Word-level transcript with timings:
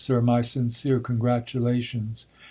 Sir, 0.03 0.19
my 0.19 0.41
sincere 0.41 0.99
congratulations. 0.99 2.25